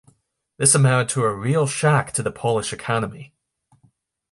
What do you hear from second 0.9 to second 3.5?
to a real shock to the Polish economy.